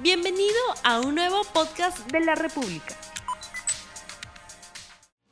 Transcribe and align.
Bienvenido 0.00 0.54
a 0.84 1.00
un 1.00 1.16
nuevo 1.16 1.42
podcast 1.52 2.08
de 2.12 2.20
la 2.20 2.36
República. 2.36 2.94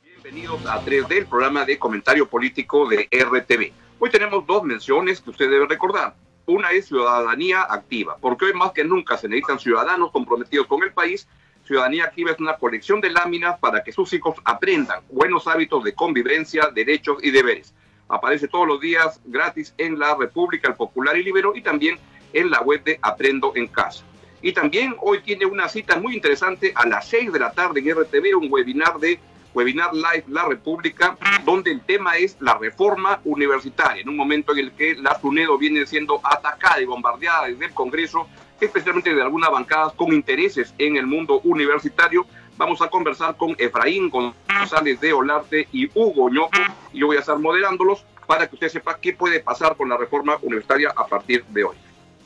Bienvenidos 0.03 0.65
a 0.65 0.83
3D, 0.83 1.19
el 1.19 1.25
programa 1.25 1.63
de 1.63 1.79
comentario 1.79 2.27
político 2.27 2.85
de 2.85 3.07
RTV. 3.09 3.71
Hoy 3.97 4.09
tenemos 4.09 4.45
dos 4.45 4.63
menciones 4.63 5.21
que 5.21 5.29
usted 5.29 5.49
debe 5.49 5.67
recordar. 5.67 6.15
Una 6.47 6.71
es 6.71 6.87
ciudadanía 6.87 7.61
activa, 7.61 8.17
porque 8.19 8.43
hoy 8.43 8.53
más 8.55 8.73
que 8.73 8.83
nunca 8.83 9.17
se 9.17 9.29
necesitan 9.29 9.57
ciudadanos 9.57 10.11
comprometidos 10.11 10.67
con 10.67 10.83
el 10.83 10.91
país. 10.91 11.29
Ciudadanía 11.65 12.03
activa 12.03 12.31
es 12.31 12.39
una 12.39 12.57
colección 12.57 12.99
de 12.99 13.11
láminas 13.11 13.57
para 13.59 13.81
que 13.85 13.93
sus 13.93 14.11
hijos 14.11 14.35
aprendan 14.43 15.01
buenos 15.09 15.47
hábitos 15.47 15.81
de 15.85 15.93
convivencia, 15.93 16.71
derechos 16.75 17.19
y 17.23 17.31
deberes. 17.31 17.73
Aparece 18.09 18.49
todos 18.49 18.67
los 18.67 18.81
días 18.81 19.21
gratis 19.23 19.73
en 19.77 19.97
la 19.97 20.13
República, 20.15 20.67
el 20.67 20.75
Popular 20.75 21.15
y 21.15 21.23
Libero 21.23 21.55
y 21.55 21.61
también 21.61 21.97
en 22.33 22.51
la 22.51 22.59
web 22.59 22.83
de 22.83 22.99
Aprendo 23.01 23.53
en 23.55 23.67
Casa. 23.67 24.03
Y 24.41 24.53
también 24.53 24.95
hoy 25.01 25.21
tiene 25.21 25.45
una 25.45 25.67
cita 25.67 25.97
muy 25.97 26.15
interesante 26.15 26.71
a 26.75 26.85
las 26.87 27.07
6 27.07 27.33
de 27.33 27.39
la 27.39 27.51
tarde 27.51 27.79
en 27.79 27.95
RTV, 27.95 28.37
un 28.37 28.51
webinar 28.51 28.99
de 28.99 29.19
Webinar 29.53 29.91
Live 29.93 30.25
La 30.27 30.45
República, 30.45 31.17
donde 31.43 31.71
el 31.71 31.81
tema 31.81 32.17
es 32.17 32.37
la 32.39 32.57
reforma 32.59 33.19
universitaria, 33.25 34.03
en 34.03 34.09
un 34.09 34.15
momento 34.15 34.51
en 34.51 34.59
el 34.59 34.71
que 34.71 34.95
la 34.95 35.19
SUNEDO 35.19 35.57
viene 35.57 35.83
siendo 35.87 36.21
atacada 36.23 36.79
y 36.79 36.85
bombardeada 36.85 37.47
desde 37.47 37.65
el 37.65 37.73
Congreso, 37.73 38.27
especialmente 38.61 39.15
de 39.15 39.21
algunas 39.21 39.49
bancadas 39.49 39.93
con 39.93 40.13
intereses 40.13 40.75
en 40.77 40.97
el 40.97 41.07
mundo 41.07 41.41
universitario. 41.43 42.27
Vamos 42.55 42.81
a 42.83 42.89
conversar 42.89 43.35
con 43.35 43.55
Efraín 43.57 44.11
González 44.11 44.99
de 44.99 45.13
Olarte 45.13 45.67
y 45.71 45.89
Hugo 45.93 46.29
Ñoco, 46.29 46.59
y 46.93 46.99
yo 46.99 47.07
voy 47.07 47.17
a 47.17 47.21
estar 47.21 47.39
moderándolos 47.39 48.05
para 48.27 48.47
que 48.47 48.55
usted 48.55 48.69
sepa 48.69 48.99
qué 48.99 49.13
puede 49.13 49.39
pasar 49.39 49.75
con 49.75 49.89
la 49.89 49.97
reforma 49.97 50.37
universitaria 50.43 50.93
a 50.95 51.07
partir 51.07 51.43
de 51.45 51.63
hoy. 51.63 51.75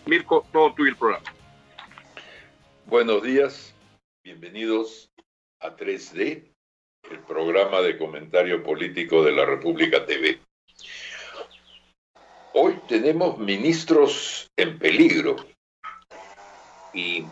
Mirko, 0.05 0.45
todo 0.51 0.73
tuyo 0.73 0.89
el 0.89 0.97
programa. 0.97 1.23
Buenos 2.85 3.23
días, 3.23 3.73
bienvenidos 4.23 5.11
a 5.59 5.75
3D, 5.75 6.51
el 7.09 7.19
programa 7.19 7.81
de 7.81 7.97
comentario 7.97 8.63
político 8.63 9.23
de 9.23 9.31
la 9.31 9.45
República 9.45 10.05
TV. 10.05 10.39
Hoy 12.53 12.79
tenemos 12.87 13.37
ministros 13.37 14.51
en 14.57 14.77
peligro 14.77 15.37
y 16.93 17.25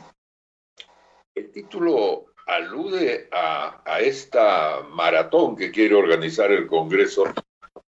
el 1.35 1.51
título 1.51 2.27
alude 2.45 3.27
a, 3.31 3.99
esta 3.99 4.81
maratón 4.83 5.55
que 5.55 5.71
quiere 5.71 5.95
organizar 5.95 6.51
el 6.51 6.67
Congreso 6.67 7.25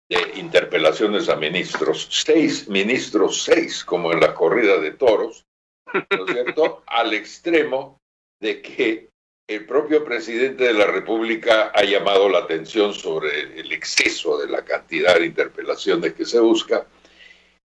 de 0.09 0.33
interpelaciones 0.35 1.29
a 1.29 1.37
ministros. 1.37 2.07
Seis 2.11 2.67
ministros, 2.67 3.43
seis, 3.43 3.85
como 3.85 4.11
en 4.11 4.19
la 4.19 4.33
corrida 4.33 4.79
de 4.79 4.91
toros, 4.91 5.45
¿no 5.93 6.25
es 6.25 6.31
cierto? 6.31 6.83
Al 6.87 7.13
extremo 7.13 7.99
de 8.39 8.61
que 8.61 9.09
el 9.47 9.65
propio 9.65 10.03
presidente 10.05 10.63
de 10.63 10.73
la 10.73 10.85
República 10.85 11.71
ha 11.73 11.83
llamado 11.83 12.29
la 12.29 12.39
atención 12.39 12.93
sobre 12.93 13.59
el 13.59 13.71
exceso 13.71 14.37
de 14.37 14.47
la 14.47 14.63
cantidad 14.63 15.15
de 15.19 15.25
interpelaciones 15.25 16.13
que 16.13 16.25
se 16.25 16.39
busca, 16.39 16.87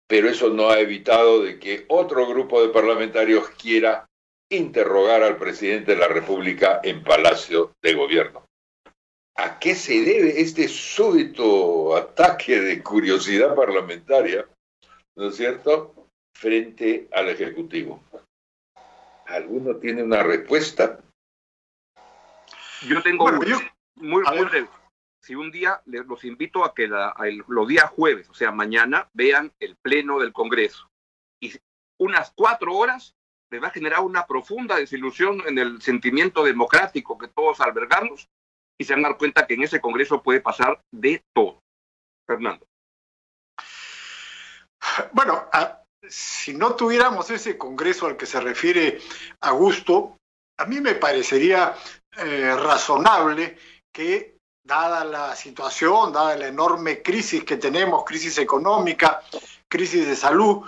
pero 0.08 0.30
eso 0.30 0.50
no 0.50 0.70
ha 0.70 0.80
evitado 0.80 1.44
de 1.44 1.60
que 1.60 1.86
otro 1.90 2.28
grupo 2.28 2.62
de 2.62 2.70
parlamentarios 2.70 3.50
quiera 3.62 4.08
interrogar 4.50 5.24
al 5.24 5.38
presidente 5.38 5.94
de 5.94 5.98
la 5.98 6.08
República 6.08 6.80
en 6.84 7.04
Palacio 7.04 7.74
de 7.82 7.94
Gobierno. 7.94 8.46
¿A 9.38 9.60
qué 9.60 9.76
se 9.76 10.02
debe 10.02 10.40
este 10.40 10.70
súbito 10.70 11.96
ataque 11.96 12.62
de 12.62 12.82
curiosidad 12.82 13.54
parlamentaria, 13.54 14.48
¿no 15.18 15.28
es 15.28 15.36
cierto?, 15.36 16.05
frente 16.36 17.08
al 17.12 17.30
Ejecutivo. 17.30 18.04
¿Alguno 19.28 19.78
tiene 19.78 20.04
una 20.04 20.22
respuesta? 20.22 21.00
Yo 22.88 23.02
tengo 23.02 23.24
bueno, 23.24 23.44
yo, 23.44 23.58
muy, 23.96 24.24
muy 24.24 24.46
breve. 24.46 24.70
Si 25.22 25.34
un 25.34 25.50
día 25.50 25.82
les, 25.86 26.06
los 26.06 26.24
invito 26.24 26.64
a 26.64 26.76
que 26.76 26.88
la, 26.88 27.14
a 27.16 27.28
el, 27.28 27.44
los 27.48 27.68
días 27.68 27.90
jueves, 27.90 28.30
o 28.30 28.34
sea, 28.36 28.52
mañana, 28.52 29.10
vean 29.14 29.52
el 29.60 29.76
pleno 29.78 30.20
del 30.20 30.34
Congreso. 30.34 30.88
Y 31.42 31.54
unas 31.98 32.32
cuatro 32.36 32.76
horas 32.76 33.16
les 33.50 33.64
va 33.64 33.68
a 33.70 33.72
generar 33.72 34.02
una 34.02 34.28
profunda 34.28 34.76
desilusión 34.76 35.42
en 35.48 35.58
el 35.58 35.82
sentimiento 35.82 36.44
democrático 36.44 37.18
que 37.18 37.30
todos 37.30 37.62
albergamos 37.62 38.30
y 38.78 38.84
se 38.84 38.94
van 38.94 39.06
a 39.06 39.10
dar 39.10 39.18
cuenta 39.18 39.48
que 39.48 39.56
en 39.56 39.64
ese 39.64 39.82
Congreso 39.82 40.22
puede 40.22 40.42
pasar 40.42 40.80
de 40.92 41.24
todo. 41.34 41.60
Fernando. 42.28 42.68
Bueno, 45.12 45.48
a, 45.52 45.85
si 46.10 46.54
no 46.54 46.76
tuviéramos 46.76 47.30
ese 47.30 47.58
Congreso 47.58 48.08
al 48.08 48.18
que 48.18 48.26
se 48.26 48.40
refiere 48.40 49.00
Augusto, 49.42 50.18
a 50.58 50.66
mí 50.66 50.80
me 50.80 50.96
parecería 50.96 51.76
eh, 52.18 52.56
razonable 52.56 53.58
que, 53.92 54.38
dada 54.64 55.04
la 55.04 55.36
situación, 55.36 56.14
dada 56.14 56.36
la 56.36 56.48
enorme 56.48 57.02
crisis 57.02 57.44
que 57.44 57.58
tenemos, 57.58 58.04
crisis 58.04 58.38
económica, 58.38 59.22
crisis 59.68 60.08
de 60.08 60.16
salud, 60.16 60.66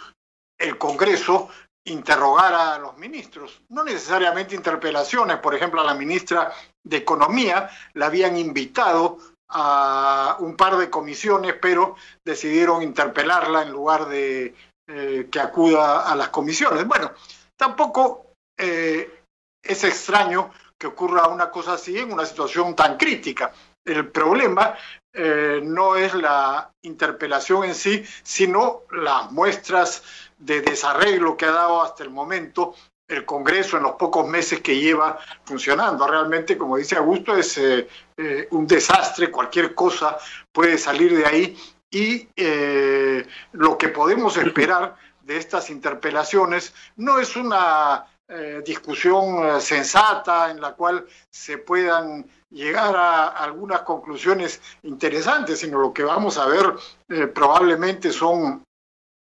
el 0.58 0.78
Congreso 0.78 1.50
interrogara 1.86 2.76
a 2.76 2.80
los 2.80 2.98
ministros, 2.98 3.62
no 3.70 3.84
necesariamente 3.84 4.56
interpelaciones, 4.56 5.38
por 5.38 5.56
ejemplo, 5.56 5.82
a 5.82 5.86
la 5.86 5.94
ministra 5.94 6.52
de 6.84 6.98
Economía 6.98 7.70
la 7.94 8.08
habían 8.08 8.38
invitado 8.38 9.18
a 9.50 10.36
un 10.40 10.58
par 10.58 10.78
de 10.78 10.90
comisiones, 10.90 11.56
pero 11.62 11.96
decidieron 12.26 12.84
interpelarla 12.84 13.62
en 13.62 13.72
lugar 13.72 14.10
de 14.10 14.54
eh, 14.88 15.28
que 15.32 15.40
acuda 15.40 16.10
a 16.10 16.16
las 16.16 16.30
comisiones. 16.30 16.86
Bueno, 16.88 17.12
tampoco 17.56 18.34
eh, 18.58 19.24
es 19.62 19.84
extraño 19.84 20.52
que 20.78 20.88
ocurra 20.88 21.28
una 21.28 21.50
cosa 21.50 21.74
así 21.74 21.98
en 21.98 22.12
una 22.12 22.26
situación 22.26 22.76
tan 22.76 22.98
crítica. 22.98 23.52
El 23.84 24.10
problema 24.12 24.76
eh, 25.14 25.62
no 25.64 25.96
es 25.96 26.14
la 26.14 26.72
interpelación 26.84 27.64
en 27.64 27.74
sí, 27.74 28.04
sino 28.22 28.84
las 28.92 29.32
muestras 29.32 30.04
de 30.38 30.62
desarreglo 30.62 31.36
que 31.36 31.46
ha 31.46 31.52
dado 31.52 31.82
hasta 31.82 32.04
el 32.04 32.12
momento 32.12 32.76
el 33.08 33.26
Congreso 33.26 33.78
en 33.78 33.84
los 33.84 33.94
pocos 33.94 34.28
meses 34.28 34.60
que 34.60 34.78
lleva 34.78 35.18
funcionando. 35.46 36.06
Realmente, 36.06 36.58
como 36.58 36.78
dice 36.78 36.98
Augusto, 36.98 37.36
es 37.36 37.58
eh, 37.58 37.88
eh, 38.18 38.48
un 38.52 38.68
desastre, 38.68 39.32
cualquier 39.32 39.74
cosa 39.74 40.18
puede 40.52 40.78
salir 40.78 41.16
de 41.16 41.26
ahí 41.26 41.58
y 41.90 42.28
eh, 42.36 43.26
lo 43.54 43.78
que 43.78 43.90
podemos 43.90 44.38
esperar 44.38 44.96
de 45.22 45.38
estas 45.38 45.70
interpelaciones 45.70 46.74
no 46.98 47.20
es 47.20 47.36
una 47.36 48.06
eh, 48.28 48.62
discusión 48.66 49.62
sensata 49.62 50.52
en 50.52 50.60
la 50.60 50.74
cual 50.74 51.06
se 51.30 51.58
puedan 51.60 52.26
llegar 52.50 52.96
a 52.96 53.28
algunas 53.30 53.82
conclusiones 53.82 54.62
interesantes, 54.84 55.60
sino 55.60 55.80
lo 55.80 55.94
que 55.94 56.04
vamos 56.04 56.38
a 56.38 56.46
ver 56.48 56.74
eh, 57.10 57.28
probablemente 57.28 58.12
son 58.12 58.64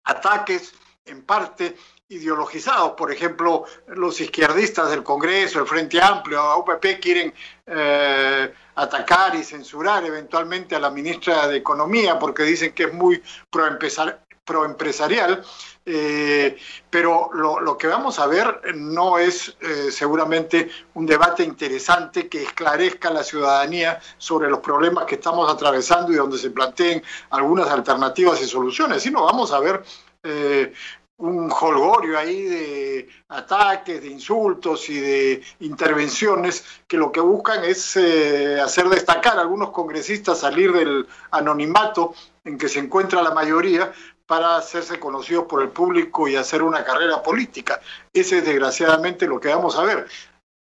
ataques 0.03 0.73
en 1.05 1.23
parte 1.23 1.75
ideologizados. 2.09 2.93
Por 2.93 3.11
ejemplo, 3.11 3.65
los 3.87 4.21
izquierdistas 4.21 4.89
del 4.89 5.03
Congreso, 5.03 5.59
el 5.59 5.67
Frente 5.67 6.01
Amplio, 6.01 6.39
a 6.39 6.57
UPP 6.57 6.99
quieren 7.01 7.33
eh, 7.65 8.53
atacar 8.75 9.35
y 9.35 9.43
censurar 9.43 10.05
eventualmente 10.05 10.75
a 10.75 10.79
la 10.79 10.89
ministra 10.89 11.47
de 11.47 11.57
Economía 11.57 12.17
porque 12.17 12.43
dicen 12.43 12.73
que 12.73 12.83
es 12.83 12.93
muy 12.93 13.21
proempresarial. 13.49 15.43
Eh, 15.89 16.57
pero 16.89 17.29
lo, 17.33 17.77
que 17.77 17.87
vamos 17.87 18.19
a 18.19 18.27
ver 18.27 18.75
no 18.75 19.17
es 19.17 19.55
eh, 19.61 19.89
seguramente 19.89 20.69
un 20.95 21.05
debate 21.05 21.43
interesante 21.43 22.27
que 22.27 22.43
esclarezca 22.43 23.07
a 23.07 23.13
la 23.13 23.23
ciudadanía 23.23 24.01
sobre 24.17 24.49
los 24.49 24.59
problemas 24.59 25.05
que 25.05 25.15
estamos 25.15 25.49
atravesando 25.49 26.11
y 26.11 26.15
donde 26.15 26.37
se 26.37 26.51
planteen 26.51 27.01
algunas 27.29 27.69
alternativas 27.69 28.41
y 28.41 28.47
soluciones, 28.47 29.01
sino 29.01 29.23
vamos 29.23 29.53
a 29.53 29.59
ver 29.61 29.81
un 31.17 31.51
holgorio 31.51 32.17
ahí 32.17 32.43
de 32.43 33.09
ataques, 33.29 34.01
de 34.01 34.07
insultos 34.07 34.87
y 34.89 34.99
de 34.99 35.43
intervenciones 35.61 36.63
que 36.87 36.97
lo 36.97 37.11
que 37.11 37.19
buscan 37.19 37.63
es 37.63 37.97
eh, 37.97 38.61
hacer 38.61 38.87
destacar 38.87 39.37
a 39.37 39.41
algunos 39.41 39.71
congresistas, 39.71 40.39
salir 40.39 40.71
del 40.71 41.07
anonimato 41.31 42.13
en 42.43 42.57
que 42.57 42.69
se 42.69 42.79
encuentra 42.79 43.23
la 43.23 43.31
mayoría 43.31 43.91
para 44.27 44.57
hacerse 44.57 44.99
conocidos 44.99 45.45
por 45.45 45.63
el 45.63 45.69
público 45.69 46.27
y 46.27 46.35
hacer 46.35 46.61
una 46.61 46.83
carrera 46.83 47.23
política. 47.23 47.81
Ese 48.13 48.39
es 48.39 48.45
desgraciadamente 48.45 49.25
lo 49.25 49.39
que 49.39 49.49
vamos 49.49 49.75
a 49.77 49.83
ver. 49.83 50.07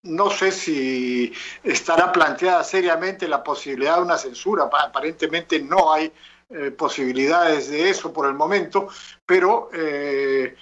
No 0.02 0.30
sé 0.30 0.50
si 0.50 1.32
estará 1.62 2.10
planteada 2.10 2.64
seriamente 2.64 3.28
la 3.28 3.44
posibilidad 3.44 3.96
de 3.96 4.02
una 4.02 4.16
censura, 4.16 4.64
aparentemente 4.64 5.60
no 5.60 5.92
hay 5.92 6.10
eh, 6.50 6.70
posibilidades 6.72 7.70
de 7.70 7.90
eso 7.90 8.12
por 8.12 8.26
el 8.26 8.34
momento, 8.34 8.88
pero 9.24 9.70
eh, 9.72 10.56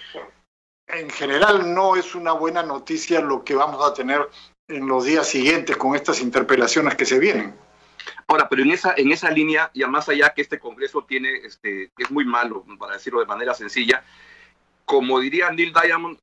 en 0.87 1.09
general 1.09 1.73
no 1.73 1.95
es 1.95 2.15
una 2.15 2.31
buena 2.33 2.63
noticia 2.63 3.21
lo 3.21 3.43
que 3.43 3.55
vamos 3.55 3.83
a 3.85 3.93
tener 3.93 4.29
en 4.67 4.87
los 4.87 5.05
días 5.05 5.27
siguientes 5.27 5.77
con 5.77 5.95
estas 5.95 6.21
interpelaciones 6.21 6.95
que 6.95 7.05
se 7.05 7.19
vienen. 7.19 7.55
Ahora, 8.27 8.47
pero 8.47 8.61
en 8.61 8.71
esa, 8.71 8.93
en 8.95 9.11
esa 9.11 9.31
línea, 9.31 9.71
ya 9.73 9.87
más 9.87 10.07
allá 10.09 10.33
que 10.33 10.43
este 10.43 10.59
Congreso 10.59 11.03
tiene, 11.05 11.37
este, 11.37 11.91
es 11.97 12.11
muy 12.11 12.25
malo, 12.25 12.63
para 12.77 12.93
decirlo 12.93 13.19
de 13.19 13.25
manera 13.25 13.53
sencilla, 13.53 14.03
como 14.85 15.19
diría 15.19 15.51
Neil 15.51 15.73
Diamond, 15.73 16.19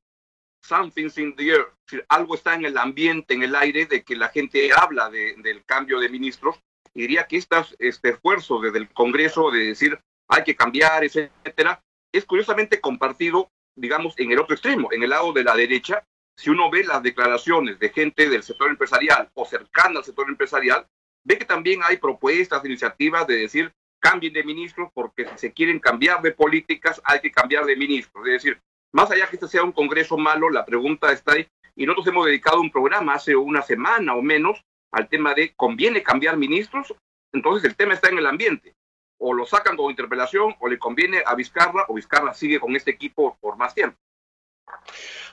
something's 0.61 1.17
in 1.17 1.35
the 1.35 1.49
air, 1.49 1.67
algo 2.09 2.35
está 2.35 2.55
en 2.55 2.65
el 2.65 2.77
ambiente, 2.77 3.33
en 3.33 3.43
el 3.43 3.55
aire, 3.55 3.85
de 3.85 4.03
que 4.03 4.15
la 4.15 4.29
gente 4.29 4.69
habla 4.73 5.09
del 5.09 5.63
cambio 5.65 5.99
de 5.99 6.09
ministros. 6.09 6.57
Diría 6.93 7.27
que 7.27 7.37
estas, 7.37 7.75
este 7.79 8.09
esfuerzo 8.09 8.59
desde 8.59 8.79
el 8.79 8.89
Congreso 8.89 9.51
de 9.51 9.67
decir 9.67 9.99
hay 10.27 10.43
que 10.43 10.55
cambiar, 10.55 11.03
etcétera, 11.03 11.81
es 12.11 12.25
curiosamente 12.25 12.81
compartido, 12.81 13.49
digamos, 13.75 14.13
en 14.17 14.31
el 14.31 14.39
otro 14.39 14.55
extremo, 14.55 14.91
en 14.91 15.03
el 15.03 15.09
lado 15.09 15.31
de 15.33 15.43
la 15.43 15.55
derecha. 15.55 16.03
Si 16.35 16.49
uno 16.49 16.69
ve 16.69 16.83
las 16.83 17.01
declaraciones 17.01 17.79
de 17.79 17.89
gente 17.89 18.29
del 18.29 18.43
sector 18.43 18.69
empresarial 18.69 19.29
o 19.33 19.45
cercana 19.45 19.99
al 19.99 20.05
sector 20.05 20.29
empresarial, 20.29 20.85
ve 21.23 21.37
que 21.37 21.45
también 21.45 21.81
hay 21.83 21.97
propuestas, 21.97 22.63
iniciativas 22.65 23.25
de 23.27 23.37
decir 23.37 23.73
cambien 23.99 24.33
de 24.33 24.43
ministros 24.43 24.89
porque 24.93 25.27
si 25.29 25.37
se 25.37 25.53
quieren 25.53 25.79
cambiar 25.79 26.21
de 26.21 26.31
políticas 26.31 27.01
hay 27.03 27.19
que 27.19 27.31
cambiar 27.31 27.65
de 27.65 27.75
ministros. 27.75 28.25
Es 28.27 28.33
decir, 28.33 28.61
más 28.93 29.11
allá 29.11 29.27
que 29.27 29.35
este 29.35 29.47
sea 29.47 29.63
un 29.63 29.71
congreso 29.71 30.17
malo, 30.17 30.49
la 30.49 30.65
pregunta 30.65 31.11
está 31.11 31.33
ahí. 31.33 31.47
Y 31.75 31.85
nosotros 31.85 32.07
hemos 32.07 32.25
dedicado 32.25 32.61
un 32.61 32.71
programa 32.71 33.15
hace 33.15 33.35
una 33.35 33.61
semana 33.61 34.15
o 34.15 34.21
menos 34.21 34.63
al 34.91 35.09
tema 35.09 35.33
de 35.33 35.53
¿conviene 35.55 36.03
cambiar 36.03 36.37
ministros? 36.37 36.93
Entonces 37.33 37.69
el 37.69 37.75
tema 37.75 37.93
está 37.93 38.09
en 38.09 38.17
el 38.17 38.25
ambiente. 38.25 38.75
O 39.19 39.33
lo 39.33 39.45
sacan 39.45 39.75
con 39.75 39.89
interpelación 39.89 40.55
o 40.59 40.67
le 40.67 40.77
conviene 40.77 41.23
a 41.25 41.35
Vizcarra 41.35 41.85
o 41.87 41.95
Vizcarra 41.95 42.33
sigue 42.33 42.59
con 42.59 42.75
este 42.75 42.91
equipo 42.91 43.37
por 43.41 43.57
más 43.57 43.73
tiempo. 43.73 43.97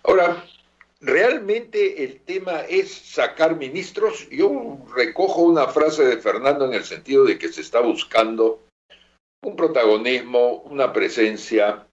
Ahora, 0.05 0.45
¿realmente 1.01 2.05
el 2.05 2.21
tema 2.21 2.61
es 2.63 2.93
sacar 2.93 3.57
ministros? 3.57 4.29
Yo 4.31 4.79
recojo 4.95 5.43
una 5.43 5.69
frase 5.69 6.05
de 6.05 6.19
Fernando 6.19 6.65
en 6.67 6.75
el 6.75 6.85
sentido 6.85 7.25
de 7.25 7.39
que 7.39 7.49
se 7.49 7.61
está 7.61 7.81
buscando 7.81 8.63
un 9.43 9.57
protagonismo, 9.57 10.63
una 10.63 10.93
presencia 10.93 11.87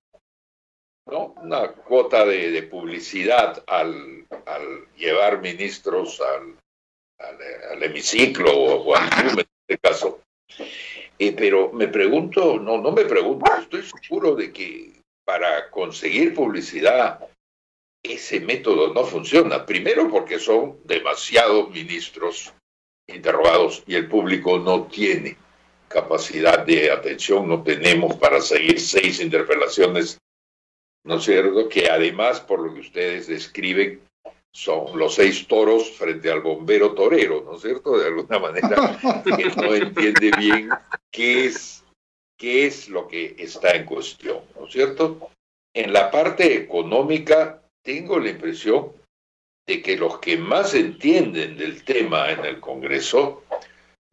¿no? 1.05 1.33
una 1.41 1.71
cuota 1.73 2.25
de, 2.25 2.63
publicidad 2.63 3.63
al, 3.67 4.25
llevar 4.95 5.41
ministros 5.41 6.21
al, 6.21 6.55
al, 7.71 7.83
hemiciclo 7.83 8.51
o, 8.51 8.95
al 8.95 9.09
club 9.09 9.39
en 9.39 9.47
este 9.67 9.77
caso. 9.79 10.21
Eh, 11.17 11.33
pero 11.33 11.71
me 11.71 11.87
pregunto, 11.87 12.59
no, 12.59 12.77
no 12.77 12.91
me 12.91 13.05
pregunto, 13.05 13.45
estoy 13.57 13.83
seguro 13.83 14.35
de 14.35 14.51
que 14.51 14.93
para 15.23 15.69
conseguir 15.69 16.33
publicidad 16.33 17.19
ese 18.03 18.39
método 18.39 18.93
no 18.93 19.03
funciona. 19.03 19.65
Primero 19.65 20.09
porque 20.09 20.39
son 20.39 20.79
demasiados 20.85 21.69
ministros 21.69 22.53
interrogados 23.07 23.83
y 23.85 23.95
el 23.95 24.07
público 24.07 24.57
no 24.57 24.87
tiene 24.87 25.37
capacidad 25.87 26.65
de 26.65 26.89
atención, 26.89 27.47
no 27.47 27.61
tenemos 27.63 28.15
para 28.15 28.39
seguir 28.41 28.79
seis 28.79 29.19
interpelaciones 29.19 30.21
¿no 31.03 31.15
es 31.15 31.23
cierto? 31.23 31.69
Que 31.69 31.89
además, 31.89 32.39
por 32.41 32.59
lo 32.59 32.73
que 32.73 32.81
ustedes 32.81 33.27
describen, 33.27 34.01
son 34.53 34.97
los 34.97 35.15
seis 35.15 35.47
toros 35.47 35.91
frente 35.91 36.29
al 36.29 36.41
bombero 36.41 36.93
torero, 36.93 37.41
¿no 37.45 37.55
es 37.55 37.61
cierto? 37.61 37.97
De 37.97 38.07
alguna 38.07 38.39
manera, 38.39 38.99
que 39.23 39.49
no 39.61 39.73
entiende 39.73 40.31
bien 40.37 40.69
qué 41.09 41.45
es, 41.45 41.83
qué 42.37 42.67
es 42.67 42.89
lo 42.89 43.07
que 43.07 43.35
está 43.37 43.71
en 43.71 43.85
cuestión, 43.85 44.41
¿no 44.55 44.67
es 44.67 44.73
cierto? 44.73 45.29
En 45.73 45.93
la 45.93 46.11
parte 46.11 46.55
económica, 46.55 47.61
tengo 47.83 48.19
la 48.19 48.29
impresión 48.29 48.91
de 49.65 49.81
que 49.81 49.95
los 49.95 50.19
que 50.19 50.37
más 50.37 50.73
entienden 50.73 51.57
del 51.57 51.83
tema 51.85 52.31
en 52.31 52.43
el 52.43 52.59
Congreso 52.59 53.43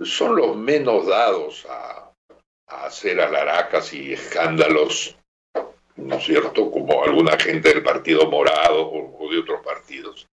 son 0.01 0.37
los 0.37 0.57
menos 0.57 1.07
dados 1.07 1.67
a, 1.69 2.13
a 2.69 2.87
hacer 2.87 3.21
alaracas 3.21 3.93
y 3.93 4.13
escándalos 4.13 5.17
¿no 5.99 6.17
es 6.17 6.25
cierto?, 6.25 6.71
como 6.71 7.03
alguna 7.03 7.37
gente 7.39 7.69
del 7.69 7.83
Partido 7.83 8.31
Morado 8.31 8.89
o, 8.89 9.31
de 9.31 9.39
otros 9.39 9.61
partidos. 9.65 10.27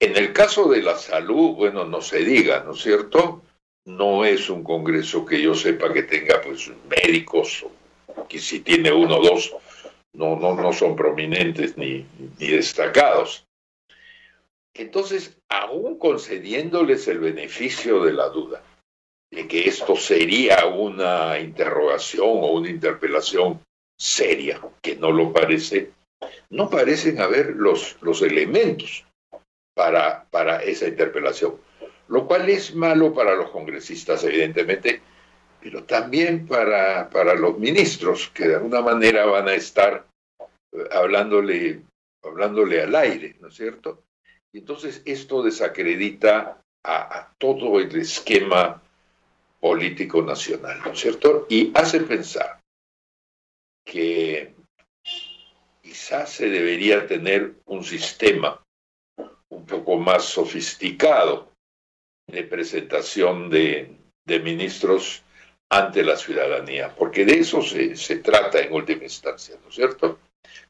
En 0.00 0.16
el 0.16 0.32
caso 0.32 0.68
de 0.68 0.82
la 0.82 0.96
salud, 0.96 1.56
bueno, 1.56 1.84
no 1.84 2.00
se 2.00 2.20
diga, 2.20 2.62
¿no 2.64 2.72
es 2.72 2.80
cierto? 2.80 3.42
No 3.84 4.24
es 4.24 4.48
un 4.48 4.62
congreso 4.62 5.26
que 5.26 5.42
yo 5.42 5.54
sepa 5.54 5.92
que 5.92 6.04
tenga 6.04 6.40
pues 6.40 6.70
médicos, 6.88 7.66
que 8.28 8.38
si 8.38 8.60
tiene 8.60 8.92
uno 8.92 9.16
o 9.16 9.22
dos, 9.22 9.54
no, 10.12 10.36
no, 10.36 10.54
no 10.54 10.72
son 10.72 10.94
prominentes 10.94 11.76
ni, 11.76 12.06
ni 12.38 12.46
destacados. 12.46 13.44
Entonces, 14.74 15.36
aún 15.48 15.98
concediéndoles 15.98 17.08
el 17.08 17.18
beneficio 17.18 18.04
de 18.04 18.12
la 18.12 18.28
duda, 18.28 18.62
de 19.30 19.48
que 19.48 19.68
esto 19.68 19.96
sería 19.96 20.66
una 20.66 21.38
interrogación 21.40 22.28
o 22.28 22.52
una 22.52 22.70
interpelación 22.70 23.60
seria, 23.98 24.60
que 24.80 24.96
no 24.96 25.10
lo 25.10 25.32
parece, 25.32 25.90
no 26.50 26.70
parecen 26.70 27.20
haber 27.20 27.56
los, 27.56 27.96
los 28.00 28.22
elementos 28.22 29.04
para, 29.74 30.24
para 30.30 30.62
esa 30.62 30.86
interpelación, 30.86 31.56
lo 32.08 32.26
cual 32.26 32.48
es 32.48 32.74
malo 32.74 33.12
para 33.12 33.34
los 33.34 33.50
congresistas, 33.50 34.24
evidentemente, 34.24 35.02
pero 35.60 35.82
también 35.84 36.46
para, 36.46 37.10
para 37.10 37.34
los 37.34 37.58
ministros, 37.58 38.30
que 38.32 38.48
de 38.48 38.54
alguna 38.56 38.80
manera 38.80 39.26
van 39.26 39.48
a 39.48 39.54
estar 39.54 40.06
eh, 40.40 40.84
hablándole, 40.92 41.82
hablándole 42.22 42.82
al 42.82 42.94
aire, 42.94 43.36
¿no 43.40 43.48
es 43.48 43.54
cierto? 43.54 44.04
Y 44.52 44.58
entonces 44.58 45.02
esto 45.04 45.42
desacredita 45.42 46.62
a, 46.84 47.18
a 47.18 47.34
todo 47.36 47.80
el 47.80 47.94
esquema 47.96 48.80
político 49.60 50.22
nacional, 50.22 50.80
¿no 50.84 50.92
es 50.92 51.00
cierto? 51.00 51.46
Y 51.48 51.72
hace 51.74 52.00
pensar 52.00 52.57
que 53.90 54.54
quizás 55.82 56.30
se 56.30 56.50
debería 56.50 57.06
tener 57.06 57.54
un 57.64 57.82
sistema 57.82 58.62
un 59.48 59.64
poco 59.64 59.96
más 59.96 60.24
sofisticado 60.24 61.50
de 62.26 62.42
presentación 62.42 63.48
de, 63.48 63.96
ministros 64.26 65.22
ante 65.70 66.04
la 66.04 66.16
ciudadanía, 66.16 66.94
porque 66.94 67.24
de 67.24 67.38
eso 67.38 67.62
se, 67.62 67.96
se, 67.96 68.16
trata 68.16 68.60
en 68.60 68.74
última 68.74 69.04
instancia, 69.04 69.56
¿no 69.62 69.70
es 69.70 69.74
cierto? 69.74 70.18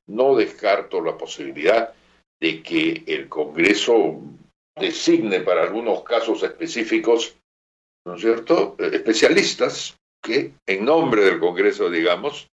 No 0.07 0.37
descarto 0.37 1.01
la 1.01 1.19
posibilidad 1.19 1.93
de 2.41 2.63
que 2.63 3.03
el 3.09 3.29
Congreso 3.29 4.21
designe 4.77 5.41
para 5.41 5.63
algunos 5.65 6.05
casos 6.05 6.45
específicos, 6.45 7.37
¿no 8.07 8.15
es 8.15 8.21
cierto?, 8.21 8.77
especialistas 8.79 9.97
que 10.23 10.53
en 10.67 10.85
nombre 10.85 11.25
del 11.25 11.41
Congreso, 11.41 11.91
digamos, 11.91 12.49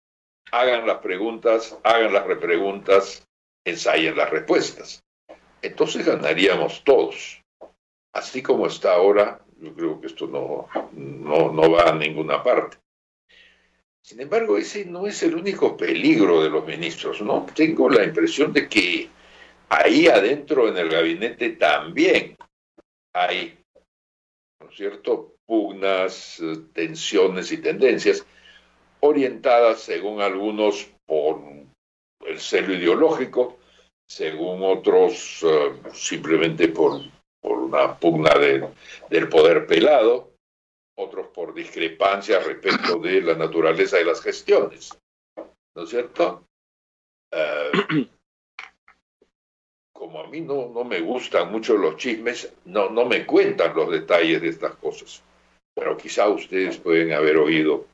hagan 0.51 0.87
las 0.87 0.99
preguntas, 0.99 1.77
hagan 1.83 2.13
las 2.13 2.25
repreguntas, 2.25 3.27
ensayen 3.65 4.15
las 4.15 4.29
respuestas. 4.29 5.03
Entonces 5.61 6.05
ganaríamos 6.05 6.83
todos. 6.83 7.41
Así 8.13 8.41
como 8.41 8.67
está 8.67 8.93
ahora, 8.93 9.41
yo 9.59 9.73
creo 9.73 9.99
que 9.99 10.07
esto 10.07 10.27
no, 10.27 10.67
no, 10.93 11.51
no 11.51 11.71
va 11.71 11.89
a 11.89 11.95
ninguna 11.95 12.43
parte. 12.43 12.77
Sin 14.01 14.21
embargo, 14.21 14.57
ese 14.57 14.85
no 14.85 15.07
es 15.07 15.23
el 15.23 15.35
único 15.35 15.75
peligro 15.75 16.43
de 16.43 16.49
los 16.49 16.65
ministros, 16.65 17.21
¿no? 17.21 17.47
Tengo 17.55 17.89
la 17.89 18.03
impresión 18.03 18.53
de 18.53 18.69
que 18.69 19.09
ahí 19.69 20.07
adentro 20.07 20.67
en 20.67 20.77
el 20.77 20.89
gabinete 20.89 21.51
también 21.51 22.37
hay, 23.13 23.57
¿no 24.61 24.69
es 24.69 24.75
cierto?, 24.75 25.33
pugnas, 25.47 26.39
eh, 26.39 26.57
tensiones 26.73 27.51
y 27.51 27.57
tendencias 27.57 28.25
orientadas, 29.05 29.81
según 29.81 30.21
algunos, 30.21 30.87
por 31.05 31.41
el 32.25 32.39
celo 32.39 32.73
ideológico, 32.73 33.57
según 34.07 34.63
otros, 34.63 35.43
eh, 35.43 35.81
simplemente 35.93 36.67
por, 36.69 37.01
por, 37.41 37.59
una 37.59 37.97
pugna 37.97 38.33
del 39.09 39.29
poder 39.29 39.65
pelado, 39.67 40.31
otros 40.97 41.27
por 41.27 41.53
discrepancias 41.53 42.45
respecto 42.45 42.99
de 42.99 43.21
la 43.21 43.35
naturaleza 43.35 43.97
de 43.97 44.05
las 44.05 44.21
gestiones. 44.21 44.97
¿No 45.75 45.83
es 45.83 45.89
cierto? 45.89 46.43
Eh, 47.31 47.71
como 49.93 50.19
a 50.19 50.27
mí 50.27 50.41
no, 50.41 50.69
no 50.69 50.83
me 50.83 51.01
gustan 51.01 51.51
mucho 51.51 51.77
los 51.77 51.97
chismes, 51.97 52.53
no, 52.65 52.89
no 52.89 53.05
me 53.05 53.25
cuentan 53.25 53.75
los 53.75 53.91
detalles 53.91 54.41
de 54.41 54.49
estas 54.49 54.75
cosas. 54.75 55.23
Pero 55.73 55.97
quizá 55.97 56.29
ustedes 56.29 56.77
pueden 56.77 57.11
haber 57.11 57.37
oído 57.37 57.85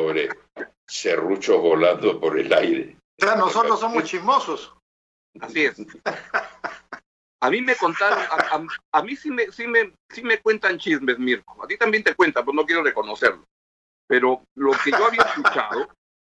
sobre 0.00 0.30
serruchos 0.86 1.60
volando 1.60 2.18
por 2.18 2.38
el 2.38 2.52
aire. 2.52 2.96
O 3.20 3.24
sea, 3.24 3.36
nosotros 3.36 3.78
somos 3.78 4.04
chismosos. 4.04 4.74
Así 5.40 5.64
es. 5.64 5.76
A 7.42 7.50
mí 7.50 7.60
me 7.62 7.74
contaron, 7.76 8.18
a, 8.92 9.02
mí 9.02 9.16
sí 9.16 9.30
me, 9.30 9.50
sí, 9.50 9.66
me, 9.66 9.94
sí 10.10 10.22
me 10.22 10.38
cuentan 10.40 10.78
chismes, 10.78 11.18
Mirko. 11.18 11.64
A 11.64 11.66
ti 11.66 11.76
también 11.76 12.02
te 12.02 12.14
cuentan, 12.14 12.44
pues 12.44 12.54
no 12.54 12.66
quiero 12.66 12.82
reconocerlo. 12.82 13.46
Pero 14.06 14.42
lo 14.56 14.72
que 14.72 14.90
yo 14.90 15.06
había 15.06 15.22
escuchado 15.22 15.88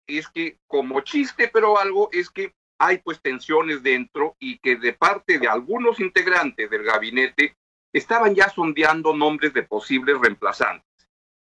es 0.08 0.27
que 0.27 0.58
como 0.68 1.01
chiste, 1.01 1.48
pero 1.48 1.80
algo, 1.80 2.10
es 2.12 2.30
que 2.30 2.53
hay 2.80 2.98
pues 3.00 3.22
tensiones 3.22 3.82
dentro 3.82 4.36
y 4.39 4.60
que 4.60 4.75
de 4.75 4.94
parte 4.94 5.39
de 5.39 5.48
algunos 5.48 6.00
integrantes 6.00 6.70
del 6.70 6.84
gabinete 6.84 7.56
estaban 7.94 8.36
ya 8.36 8.50
sondeando 8.50 9.15
nombres 9.15 9.53
de 9.53 9.63
posibles 9.63 10.20
reemplazantes. 10.20 10.90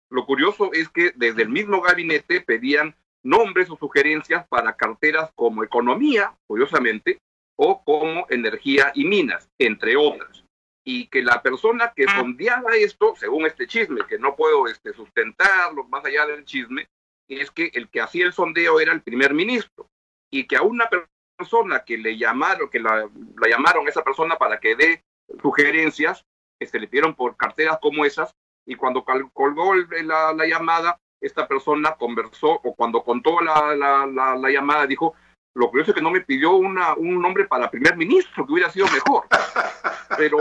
Lo 0.09 0.25
curioso 0.25 0.71
es 0.73 0.89
que 0.89 1.11
desde 1.15 1.43
el 1.43 1.49
mismo 1.49 1.81
gabinete 1.81 2.41
pedían 2.41 2.95
nombres 3.23 3.69
o 3.69 3.77
sugerencias 3.77 4.47
para 4.47 4.75
carteras 4.75 5.31
como 5.35 5.63
economía, 5.63 6.33
curiosamente, 6.47 7.19
o 7.57 7.83
como 7.83 8.25
energía 8.29 8.91
y 8.95 9.05
minas, 9.05 9.49
entre 9.57 9.97
otras. 9.97 10.43
Y 10.85 11.07
que 11.07 11.21
la 11.21 11.41
persona 11.41 11.91
que 11.93 12.05
sondeaba 12.05 12.75
esto, 12.75 13.15
según 13.17 13.45
este 13.45 13.67
chisme, 13.67 14.05
que 14.07 14.17
no 14.17 14.35
puedo 14.35 14.67
este, 14.67 14.93
sustentarlo 14.93 15.83
más 15.85 16.05
allá 16.05 16.25
del 16.25 16.45
chisme, 16.45 16.87
es 17.27 17.51
que 17.51 17.71
el 17.73 17.89
que 17.89 17.99
hacía 17.99 18.25
el 18.25 18.31
sondeo 18.31 18.79
era 18.79 18.93
el 18.93 19.01
primer 19.01 19.33
ministro 19.33 19.89
y 20.31 20.47
que 20.47 20.55
a 20.55 20.61
una 20.61 20.89
persona 21.37 21.83
que 21.83 21.97
le 21.97 22.17
llamaron, 22.17 22.69
que 22.69 22.79
la, 22.79 23.09
llamaron 23.49 23.85
a 23.85 23.89
esa 23.89 24.03
persona 24.03 24.37
para 24.37 24.59
que 24.59 24.75
dé 24.75 25.03
sugerencias, 25.41 26.25
que 26.59 26.67
se 26.67 26.79
le 26.79 26.87
pidieron 26.87 27.15
por 27.15 27.35
carteras 27.35 27.79
como 27.81 28.05
esas, 28.05 28.33
y 28.67 28.75
cuando 28.75 29.03
colgó 29.33 29.73
la, 29.75 30.33
la 30.33 30.45
llamada, 30.45 30.99
esta 31.21 31.47
persona 31.47 31.95
conversó 31.95 32.49
o 32.49 32.75
cuando 32.75 33.01
contó 33.01 33.39
la, 33.41 33.75
la, 33.75 34.49
llamada 34.51 34.85
dijo, 34.85 35.15
lo 35.55 35.69
curioso 35.69 35.91
es 35.91 35.95
que 35.95 36.01
no 36.01 36.11
me 36.11 36.21
pidió 36.21 36.51
una, 36.51 36.93
un 36.93 37.21
nombre 37.21 37.45
para 37.45 37.71
primer 37.71 37.95
ministro, 37.95 38.45
que 38.45 38.51
hubiera 38.53 38.69
sido 38.69 38.87
mejor. 38.87 39.23
Pero 40.17 40.39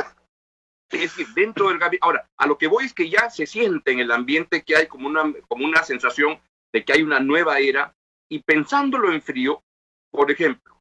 es 0.90 1.14
que 1.14 1.24
dentro 1.34 1.68
del 1.68 1.78
gabinete, 1.78 2.04
ahora, 2.04 2.28
a 2.36 2.46
lo 2.46 2.58
que 2.58 2.66
voy 2.66 2.84
es 2.84 2.92
que 2.92 3.08
ya 3.08 3.30
se 3.30 3.46
siente 3.46 3.92
en 3.92 4.00
el 4.00 4.10
ambiente 4.10 4.64
que 4.64 4.76
hay 4.76 4.88
como 4.88 5.06
una, 5.06 5.32
como 5.48 5.64
una 5.64 5.84
sensación 5.84 6.38
de 6.72 6.84
que 6.84 6.92
hay 6.92 7.02
una 7.02 7.20
nueva 7.20 7.60
era, 7.60 7.94
y 8.28 8.42
pensándolo 8.42 9.12
en 9.12 9.22
frío, 9.22 9.62
por 10.10 10.32
ejemplo, 10.32 10.75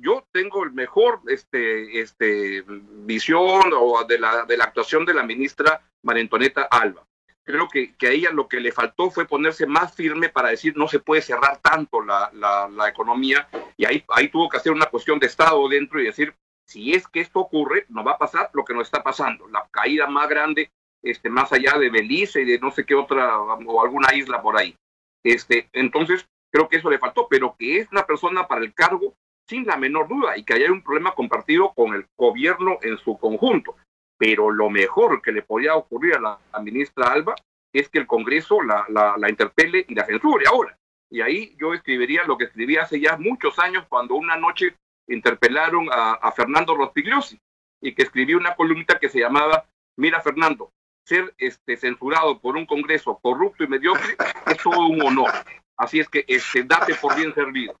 yo 0.00 0.26
tengo 0.32 0.64
el 0.64 0.72
mejor 0.72 1.20
este, 1.28 2.00
este, 2.00 2.64
visión 2.66 3.72
o 3.74 4.04
de 4.04 4.18
la, 4.18 4.44
de 4.44 4.56
la 4.56 4.64
actuación 4.64 5.04
de 5.04 5.14
la 5.14 5.22
ministra 5.22 5.82
María 6.02 6.22
Antonieta 6.22 6.62
Alba. 6.62 7.04
Creo 7.44 7.68
que, 7.68 7.96
que, 7.96 8.08
a 8.08 8.10
ella 8.10 8.30
lo 8.30 8.46
que 8.46 8.60
le 8.60 8.72
faltó 8.72 9.10
fue 9.10 9.26
ponerse 9.26 9.66
más 9.66 9.94
firme 9.94 10.28
para 10.28 10.50
decir 10.50 10.76
no 10.76 10.86
se 10.86 10.98
puede 10.98 11.22
cerrar 11.22 11.58
tanto 11.62 12.02
la, 12.02 12.30
la, 12.34 12.88
economía 12.88 13.48
y 13.76 13.86
ahí, 13.86 14.04
ahí 14.08 14.28
tuvo 14.28 14.50
que 14.50 14.58
hacer 14.58 14.72
una 14.72 14.86
cuestión 14.86 15.18
de 15.18 15.28
Estado 15.28 15.66
dentro 15.68 15.98
y 15.98 16.04
decir 16.04 16.34
si 16.66 16.92
es 16.92 17.08
que 17.08 17.20
esto 17.20 17.40
ocurre, 17.40 17.86
no 17.88 18.04
va 18.04 18.12
a 18.12 18.18
pasar 18.18 18.50
lo 18.52 18.64
que 18.64 18.74
nos 18.74 18.86
está 18.86 19.02
pasando, 19.02 19.48
la 19.48 19.66
caída 19.70 20.06
más 20.06 20.28
grande, 20.28 20.70
este, 21.02 21.30
más 21.30 21.50
allá 21.52 21.78
de 21.78 21.88
Belice 21.88 22.42
y 22.42 22.44
de 22.44 22.58
no 22.58 22.70
sé 22.70 22.84
qué 22.84 22.94
otra 22.94 23.40
o 23.40 23.82
alguna 23.82 24.14
isla 24.14 24.42
por 24.42 24.58
ahí. 24.58 24.76
Este, 25.24 25.70
entonces, 25.72 26.28
creo 26.52 26.68
que 26.68 26.76
eso 26.76 26.90
le 26.90 26.98
faltó, 26.98 27.26
pero 27.28 27.56
que 27.58 27.78
es 27.78 27.90
una 27.90 28.06
persona 28.06 28.46
para 28.46 28.60
el 28.60 28.74
cargo 28.74 29.14
sin 29.48 29.66
la 29.66 29.76
menor 29.76 30.08
duda 30.08 30.36
y 30.36 30.44
que 30.44 30.54
haya 30.54 30.70
un 30.70 30.82
problema 30.82 31.14
compartido 31.14 31.72
con 31.74 31.94
el 31.94 32.06
gobierno 32.16 32.78
en 32.82 32.98
su 32.98 33.18
conjunto 33.18 33.76
pero 34.18 34.50
lo 34.50 34.68
mejor 34.68 35.22
que 35.22 35.32
le 35.32 35.42
podía 35.42 35.76
ocurrir 35.76 36.16
a 36.16 36.20
la, 36.20 36.60
ministra 36.60 37.12
Alba 37.12 37.36
es 37.72 37.88
que 37.88 38.00
el 38.00 38.06
Congreso 38.06 38.60
la, 38.62 38.84
la, 38.88 39.30
interpele 39.30 39.86
y 39.88 39.94
la 39.94 40.04
censure 40.04 40.44
ahora. 40.48 40.76
Y 41.08 41.20
ahí 41.20 41.56
yo 41.58 41.72
escribiría 41.72 42.24
lo 42.24 42.36
que 42.36 42.44
escribí 42.44 42.76
hace 42.76 43.00
ya 43.00 43.16
muchos 43.16 43.58
años 43.58 43.86
cuando 43.88 44.16
una 44.16 44.36
noche 44.36 44.74
interpelaron 45.06 45.88
a, 45.90 46.32
Fernando 46.32 46.74
Rostigliosi 46.74 47.38
y 47.80 47.94
que 47.94 48.02
escribí 48.02 48.34
una 48.34 48.56
columnita 48.56 48.98
que 48.98 49.08
se 49.08 49.20
llamaba 49.20 49.64
Mira 49.96 50.20
Fernando, 50.20 50.70
ser 51.04 51.32
este, 51.38 51.76
censurado 51.76 52.40
por 52.40 52.56
un 52.56 52.66
Congreso 52.66 53.18
corrupto 53.22 53.64
y 53.64 53.68
mediocre 53.68 54.16
es 54.46 54.58
todo 54.58 54.86
un 54.86 55.00
honor. 55.00 55.30
Así 55.76 56.00
es 56.00 56.08
que 56.08 56.24
este, 56.26 56.64
date 56.64 56.94
por 56.96 57.14
bien 57.16 57.32
servido. 57.34 57.76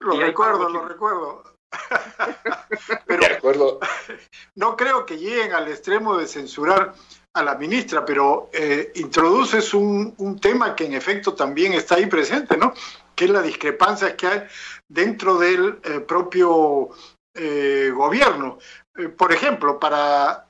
Lo 0.00 0.18
recuerdo, 0.18 0.68
lo 0.68 0.86
recuerdo. 0.86 1.42
pero 3.06 3.80
no 4.56 4.76
creo 4.76 5.04
que 5.06 5.18
lleguen 5.18 5.52
al 5.52 5.68
extremo 5.68 6.16
de 6.16 6.26
censurar 6.26 6.94
a 7.34 7.42
la 7.42 7.54
ministra, 7.54 8.04
pero 8.04 8.48
eh, 8.52 8.92
introduces 8.94 9.74
un, 9.74 10.14
tema 10.40 10.74
que 10.74 10.86
en 10.86 10.94
efecto 10.94 11.34
también 11.34 11.74
está 11.74 11.96
ahí 11.96 12.06
presente, 12.06 12.56
¿no? 12.56 12.72
Que 13.14 13.26
es 13.26 13.30
la 13.30 13.42
discrepancia 13.42 14.16
que 14.16 14.26
hay 14.26 14.42
dentro 14.88 15.38
del 15.38 15.78
eh, 15.84 16.00
propio 16.00 16.90
eh, 17.34 17.90
gobierno. 17.94 18.58
por 19.18 19.32
ejemplo, 19.32 19.78
para 19.78 20.48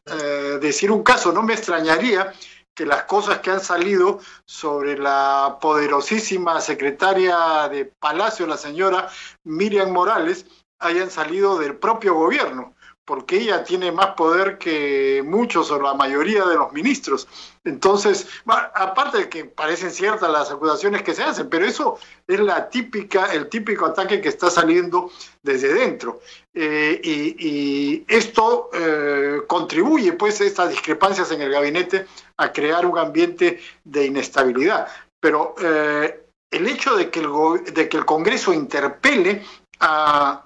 decir 0.61 0.93
un 0.93 1.03
caso, 1.03 1.33
no 1.33 1.43
me 1.43 1.55
extrañaría 1.55 2.33
que 2.77 2.87
las 2.87 3.05
cosas 3.05 3.39
que 3.39 3.51
han 3.51 3.61
salido 3.61 4.21
sobre 4.45 4.99
la 4.99 5.59
poderosísima 5.61 6.61
secretaria 6.61 7.69
de 7.71 7.87
Palacio, 7.87 8.47
la 8.47 8.59
señora 8.59 9.09
Miriam 9.45 9.91
Morales, 9.91 10.45
hayan 10.79 11.11
salido 11.11 11.59
del 11.59 11.77
propio 11.77 12.15
gobierno, 12.15 12.76
porque 13.07 13.37
ella 13.37 13.63
tiene 13.63 13.93
más 13.93 14.15
poder 14.15 14.59
que 14.59 15.23
muchos 15.25 15.71
o 15.71 15.81
la 15.81 15.95
mayoría 15.95 16.45
de 16.45 16.57
los 16.57 16.73
ministros. 16.73 17.29
Entonces, 17.65 18.27
aparte 18.47 19.19
de 19.19 19.29
que 19.29 19.45
parecen 19.45 19.93
ciertas 19.93 20.29
las 20.29 20.51
acusaciones 20.51 21.03
que 21.03 21.15
se 21.15 21.23
hacen, 21.23 21.49
pero 21.49 21.65
eso 21.65 21.99
es 22.27 22.41
la 22.41 22.69
típica, 22.69 23.33
el 23.33 23.49
típico 23.49 23.87
ataque 23.87 24.21
que 24.21 24.29
está 24.29 24.51
saliendo 24.51 25.13
desde 25.41 25.73
dentro. 25.73 26.21
Eh, 26.53 27.01
y, 27.03 28.05
esto 28.09 28.71
eh, 28.75 29.43
contribuye, 29.47 30.13
pues, 30.15 30.41
estas 30.41 30.71
discrepancias 30.71 31.31
en 31.31 31.43
el 31.43 31.53
gabinete 31.53 32.07
a 32.37 32.53
crear 32.53 32.85
un 32.87 32.99
ambiente 32.99 33.61
de 33.85 34.07
inestabilidad. 34.07 34.89
Pero 35.21 35.55
eh, 35.63 36.27
el 36.51 36.67
hecho 36.67 36.97
de 36.97 37.09
que 37.09 37.21
el, 37.21 37.73
de 37.73 37.89
que 37.89 37.99
el 37.99 38.05
Congreso 38.05 38.53
interpele 38.53 39.45
a, 39.79 40.45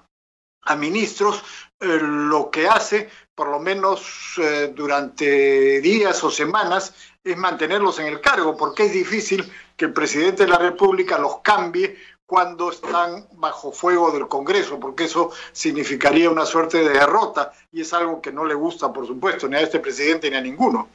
a 0.63 0.75
ministros 0.75 1.43
lo 1.81 2.51
que 2.51 2.67
hace, 2.67 3.09
por 3.33 3.49
lo 3.49 3.59
menos 3.59 4.35
eh, 4.37 4.71
durante 4.73 5.81
días 5.81 6.23
o 6.23 6.29
semanas, 6.29 6.93
es 7.23 7.35
mantenerlos 7.37 7.99
en 7.99 8.07
el 8.07 8.21
cargo, 8.21 8.55
porque 8.55 8.85
es 8.85 8.93
difícil 8.93 9.51
que 9.75 9.85
el 9.85 9.93
presidente 9.93 10.43
de 10.43 10.49
la 10.49 10.57
República 10.57 11.17
los 11.17 11.39
cambie 11.39 11.97
cuando 12.25 12.71
están 12.71 13.27
bajo 13.33 13.71
fuego 13.71 14.11
del 14.11 14.27
Congreso, 14.27 14.79
porque 14.79 15.03
eso 15.05 15.31
significaría 15.51 16.29
una 16.29 16.45
suerte 16.45 16.77
de 16.77 16.89
derrota 16.89 17.51
y 17.71 17.81
es 17.81 17.91
algo 17.93 18.21
que 18.21 18.31
no 18.31 18.45
le 18.45 18.53
gusta, 18.53 18.93
por 18.93 19.05
supuesto, 19.05 19.47
ni 19.49 19.57
a 19.57 19.61
este 19.61 19.79
presidente 19.79 20.29
ni 20.29 20.37
a 20.37 20.41
ninguno. 20.41 20.87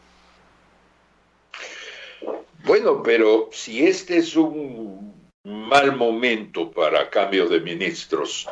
Bueno, 2.64 3.02
pero 3.02 3.50
si 3.52 3.86
este 3.86 4.16
es 4.16 4.34
un 4.34 5.30
mal 5.44 5.94
momento 5.94 6.70
para 6.70 7.10
cambios 7.10 7.50
de 7.50 7.60
ministros, 7.60 8.48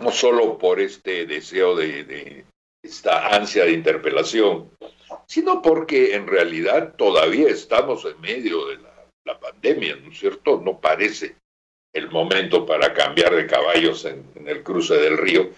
no 0.00 0.10
solo 0.10 0.58
por 0.58 0.80
este 0.80 1.26
deseo 1.26 1.74
de, 1.76 2.44
esta 2.82 3.34
ansia 3.34 3.64
de 3.64 3.72
interpelación, 3.72 4.70
sino 5.26 5.60
porque 5.60 6.14
en 6.14 6.26
realidad 6.26 6.94
todavía 6.96 7.48
estamos 7.48 8.04
en 8.04 8.20
medio 8.20 8.66
de 8.66 8.78
la, 9.24 9.40
pandemia, 9.40 9.96
¿no 9.96 10.12
es 10.12 10.18
cierto? 10.20 10.60
No 10.64 10.80
parece 10.80 11.34
el 11.92 12.10
momento 12.10 12.64
para 12.64 12.94
cambiar 12.94 13.34
de 13.34 13.46
caballos 13.46 14.04
en, 14.04 14.24
el 14.46 14.62
cruce 14.62 14.94
del 14.94 15.18
río. 15.18 15.50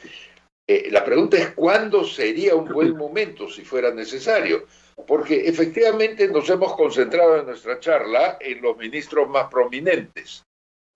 Eh, 0.67 0.89
la 0.91 1.05
pregunta 1.05 1.37
es 1.37 1.51
cuándo 1.51 2.05
sería 2.05 2.55
un 2.55 2.67
buen 2.67 2.97
momento 2.97 3.49
si 3.49 3.63
fuera 3.63 3.91
necesario, 3.91 4.67
porque 5.07 5.47
efectivamente 5.47 6.29
nos 6.29 6.49
hemos 6.49 6.75
concentrado 6.77 7.39
en 7.39 7.47
nuestra 7.47 7.79
charla 7.79 8.39
en 8.41 8.63
los 8.63 8.77
ministros 8.77 9.29
más 9.29 9.49
prominentes, 9.49 10.43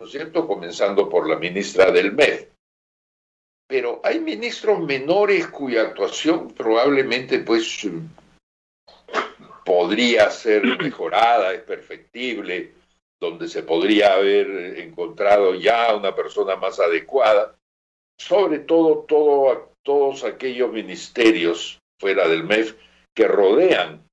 ¿no 0.00 0.06
es 0.06 0.12
cierto? 0.12 0.46
Comenzando 0.46 1.08
por 1.08 1.28
la 1.28 1.36
ministra 1.36 1.90
del 1.90 2.12
MED 2.12 2.51
pero 3.72 4.02
hay 4.04 4.20
ministros 4.20 4.80
menores 4.80 5.46
cuya 5.46 5.80
actuación 5.80 6.52
probablemente 6.52 7.38
pues 7.38 7.88
podría 9.64 10.30
ser 10.30 10.62
mejorada, 10.78 11.54
es 11.54 11.62
perfectible, 11.62 12.74
donde 13.18 13.48
se 13.48 13.62
podría 13.62 14.12
haber 14.12 14.78
encontrado 14.78 15.54
ya 15.54 15.96
una 15.96 16.14
persona 16.14 16.54
más 16.56 16.80
adecuada, 16.80 17.56
sobre 18.18 18.58
todo, 18.58 19.06
todo 19.08 19.72
todos 19.82 20.22
aquellos 20.24 20.70
ministerios 20.70 21.78
fuera 21.98 22.28
del 22.28 22.44
MEF 22.44 22.76
que 23.14 23.26
rodean 23.26 24.06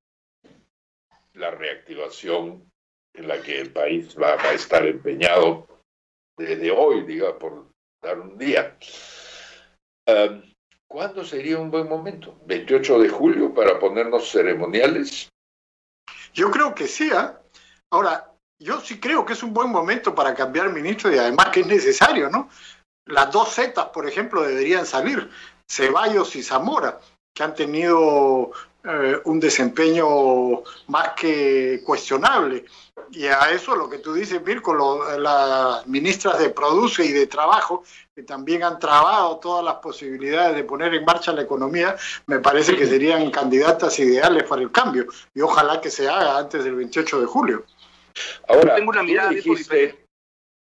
la 1.34 1.52
reactivación 1.52 2.64
en 3.14 3.28
la 3.28 3.42
que 3.42 3.60
el 3.60 3.74
país 3.74 4.16
va, 4.18 4.42
a 4.42 4.54
estar 4.54 4.86
empeñado 4.86 5.68
desde 6.38 6.72
hoy, 6.72 7.04
diga, 7.04 7.38
por 7.38 7.68
dar 8.02 8.22
un 8.22 8.38
día. 8.38 8.78
¿Cuándo 10.88 11.24
sería 11.24 11.60
un 11.60 11.70
buen 11.70 11.88
momento? 11.88 12.36
¿28 12.48 13.00
de 13.00 13.10
julio 13.10 13.54
para 13.54 13.80
ponernos 13.80 14.32
ceremoniales? 14.32 15.30
Yo 16.34 16.50
creo 16.50 16.74
que 16.74 16.88
sí. 16.88 17.12
¿ah? 17.14 17.40
Ahora, 17.92 18.32
yo 18.60 18.82
sí 18.82 19.00
creo 19.00 19.26
que 19.26 19.34
es 19.34 19.44
un 19.44 19.54
buen 19.54 19.70
momento 19.70 20.16
para 20.16 20.34
cambiar 20.34 20.74
ministro 20.74 21.14
y 21.14 21.18
además 21.18 21.50
que 21.50 21.62
es 21.62 21.68
necesario, 21.68 22.30
¿no? 22.30 22.50
Las 23.06 23.32
dos 23.32 23.54
zetas, 23.54 23.88
por 23.88 24.08
ejemplo, 24.08 24.42
deberían 24.42 24.86
salir, 24.86 25.30
Ceballos 25.68 26.36
y 26.36 26.44
Zamora, 26.44 27.00
que 27.34 27.44
han 27.44 27.56
tenido 27.56 28.52
eh, 28.82 29.20
un 29.26 29.40
desempeño 29.42 30.64
más 30.88 31.10
que 31.16 31.82
cuestionable. 31.86 32.64
Y 33.12 33.26
a 33.26 33.52
eso 33.52 33.76
lo 33.76 33.90
que 33.90 33.98
tú 33.98 34.14
dices, 34.14 34.42
Mirko, 34.42 34.74
las 35.18 35.86
ministras 35.88 36.40
de 36.40 36.50
Produce 36.50 37.04
y 37.04 37.12
de 37.12 37.28
Trabajo, 37.28 37.84
que 38.16 38.24
también 38.24 38.64
han 38.64 38.80
trabado 38.80 39.38
todas 39.40 39.66
las 39.66 39.76
posibilidades 39.76 40.56
de 40.56 40.64
poner 40.64 40.94
en 40.94 41.04
marcha 41.04 41.34
la 41.34 41.42
economía, 41.42 41.98
me 42.28 42.40
parece 42.40 42.78
que 42.78 42.86
serían 42.86 43.32
candidatas 43.32 44.00
ideales 44.00 44.44
para 44.44 44.62
el 44.62 44.72
cambio. 44.72 45.08
Y 45.34 45.42
ojalá 45.42 45.82
que 45.82 45.90
se 45.90 46.08
haga 46.08 46.38
antes 46.38 46.64
del 46.64 46.76
28 46.76 47.20
de 47.20 47.26
julio. 47.26 47.66
Ahora, 48.48 48.76
tengo 48.76 48.92
una 48.92 49.04
mirada 49.04 49.30
dijiste, 49.32 50.06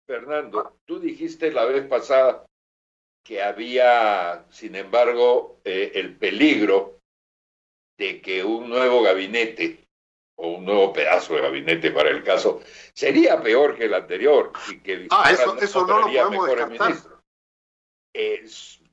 Fernando, 0.06 0.76
tú 0.84 1.00
dijiste 1.00 1.50
la 1.50 1.64
vez 1.64 1.86
pasada 1.86 2.44
que 3.24 3.42
había, 3.42 4.44
sin 4.50 4.76
embargo, 4.76 5.56
eh, 5.64 5.92
el 5.94 6.14
peligro 6.16 6.93
de 7.96 8.20
que 8.20 8.44
un 8.44 8.68
nuevo 8.68 9.02
gabinete 9.02 9.84
o 10.36 10.48
un 10.48 10.64
nuevo 10.64 10.92
pedazo 10.92 11.34
de 11.34 11.42
gabinete 11.42 11.90
para 11.90 12.10
el 12.10 12.22
caso 12.24 12.60
sería 12.92 13.40
peor 13.40 13.76
que 13.76 13.84
el 13.84 13.94
anterior 13.94 14.52
y 14.68 14.80
que 14.80 15.06
ah, 15.10 15.30
eso, 15.30 15.56
eso 15.58 15.86
no 15.86 16.00
lo 16.00 16.06
podemos 16.06 16.46
descartar. 16.46 16.94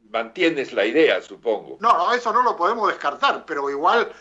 mantienes 0.09 0.73
la 0.73 0.85
idea, 0.85 1.21
supongo. 1.21 1.77
No, 1.79 1.93
no, 1.97 2.13
eso 2.13 2.31
no 2.31 2.43
lo 2.43 2.55
podemos 2.55 2.89
descartar, 2.89 3.43
pero 3.45 3.69
igual 3.69 4.11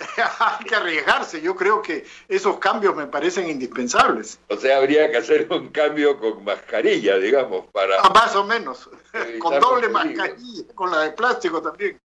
hay 0.38 0.64
que 0.64 0.74
arriesgarse. 0.74 1.40
Yo 1.40 1.54
creo 1.54 1.82
que 1.82 2.04
esos 2.28 2.58
cambios 2.58 2.96
me 2.96 3.06
parecen 3.06 3.48
indispensables. 3.48 4.40
O 4.48 4.56
sea, 4.56 4.78
habría 4.78 5.10
que 5.10 5.18
hacer 5.18 5.46
un 5.50 5.68
cambio 5.68 6.18
con 6.18 6.42
mascarilla, 6.42 7.16
digamos, 7.18 7.66
para... 7.72 8.00
Ah, 8.00 8.10
más 8.10 8.34
o 8.34 8.44
menos, 8.44 8.88
con 9.38 9.60
doble 9.60 9.88
mascarilla, 9.88 10.74
con 10.74 10.90
la 10.90 11.02
de 11.02 11.12
plástico 11.12 11.62
también. 11.62 12.00